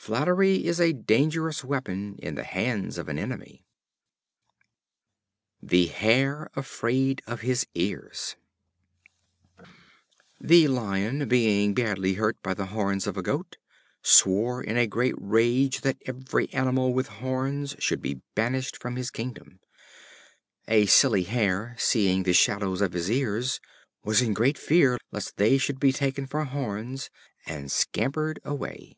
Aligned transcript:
Flattery 0.00 0.64
is 0.64 0.80
a 0.80 0.92
dangerous 0.94 1.62
weapon 1.64 2.16
in 2.22 2.34
the 2.36 2.44
hands 2.44 2.96
of 2.98 3.08
an 3.10 3.18
enemy. 3.18 3.66
The 5.60 5.88
Hare 5.88 6.48
afraid 6.54 7.20
of 7.26 7.40
his 7.42 7.66
Ears. 7.74 8.36
The 10.40 10.68
Lion, 10.68 11.28
being 11.28 11.74
badly 11.74 12.14
hurt 12.14 12.40
by 12.44 12.54
the 12.54 12.66
horns 12.66 13.06
of 13.08 13.16
a 13.18 13.22
goat, 13.22 13.58
swore 14.00 14.62
in 14.62 14.78
a 14.78 14.86
great 14.86 15.16
rage 15.18 15.80
that 15.82 15.98
every 16.06 16.50
animal 16.54 16.94
with 16.94 17.08
horns 17.08 17.74
should 17.80 18.00
be 18.00 18.22
banished 18.36 18.76
from 18.78 18.96
his 18.96 19.10
kingdom. 19.10 19.58
A 20.68 20.86
silly 20.86 21.24
Hare, 21.24 21.74
seeing 21.76 22.22
the 22.22 22.32
shadow 22.32 22.72
of 22.72 22.92
his 22.94 23.10
ears, 23.10 23.60
was 24.04 24.22
in 24.22 24.32
great 24.32 24.56
fear 24.56 24.96
lest 25.10 25.36
they 25.36 25.58
should 25.58 25.80
be 25.80 25.92
taken 25.92 26.24
for 26.24 26.44
horns, 26.44 27.10
and 27.44 27.70
scampered 27.70 28.40
away. 28.42 28.94